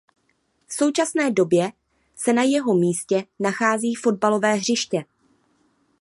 V 0.67 0.73
současné 0.73 1.31
době 1.31 1.71
se 2.15 2.33
na 2.33 2.43
jeho 2.43 2.75
místě 2.75 3.23
nachází 3.39 3.95
fotbalové 3.95 4.53
hřiště. 4.55 5.05